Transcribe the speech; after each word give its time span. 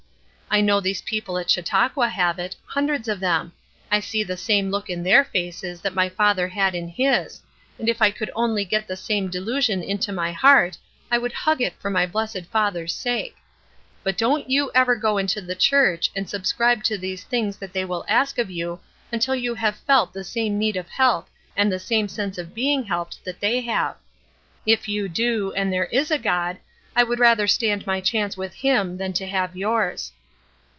I 0.53 0.59
know 0.59 0.81
these 0.81 1.01
people 1.03 1.37
at 1.37 1.49
Chautauqua 1.49 2.09
have 2.09 2.37
it, 2.37 2.57
hundreds 2.65 3.07
of 3.07 3.21
them. 3.21 3.53
I 3.89 4.01
see 4.01 4.21
the 4.21 4.35
same 4.35 4.69
look 4.69 4.89
in 4.89 5.01
their 5.01 5.23
faces 5.23 5.79
that 5.79 5.95
my 5.95 6.09
father 6.09 6.49
had 6.49 6.75
in 6.75 6.89
his, 6.89 7.41
and 7.79 7.87
if 7.87 8.01
I 8.01 8.11
could 8.11 8.29
only 8.35 8.65
get 8.65 8.85
the 8.85 8.97
same 8.97 9.29
delusion 9.29 9.81
into 9.81 10.11
my 10.11 10.33
heart 10.33 10.77
I 11.09 11.17
would 11.19 11.31
hug 11.31 11.61
it 11.61 11.79
for 11.79 11.89
my 11.89 12.05
blessed 12.05 12.47
father's 12.47 12.93
sake; 12.93 13.37
but 14.03 14.17
don't 14.17 14.49
you 14.49 14.69
ever 14.75 14.97
go 14.97 15.17
into 15.17 15.39
the 15.39 15.55
church 15.55 16.11
and 16.17 16.29
subscribe 16.29 16.83
to 16.83 16.97
these 16.97 17.23
things 17.23 17.55
that 17.55 17.71
they 17.71 17.85
will 17.85 18.03
ask 18.09 18.37
of 18.37 18.51
you 18.51 18.81
until 19.09 19.35
you 19.37 19.55
have 19.55 19.77
felt 19.77 20.11
the 20.11 20.25
same 20.25 20.59
need 20.59 20.75
of 20.75 20.89
help 20.89 21.29
and 21.55 21.71
the 21.71 21.79
same 21.79 22.09
sense 22.09 22.37
of 22.37 22.53
being 22.53 22.83
helped 22.83 23.23
that 23.23 23.39
they 23.39 23.61
have. 23.61 23.95
If 24.65 24.89
you 24.89 25.07
do, 25.07 25.53
and 25.53 25.71
there 25.71 25.85
is 25.85 26.11
a 26.11 26.19
God, 26.19 26.57
I 26.93 27.05
would 27.05 27.19
rather 27.19 27.47
stand 27.47 27.87
my 27.87 28.01
chance 28.01 28.35
with 28.35 28.53
him 28.55 28.97
than 28.97 29.13
to 29.13 29.25
have 29.27 29.55
yours." 29.55 30.11